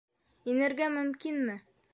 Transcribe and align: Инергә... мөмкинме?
Инергә... 0.53 0.89
мөмкинме? 0.97 1.63